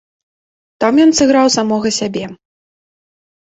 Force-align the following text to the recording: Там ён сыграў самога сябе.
Там 0.83 0.93
ён 1.05 1.11
сыграў 1.21 1.47
самога 1.59 1.95
сябе. 2.01 2.25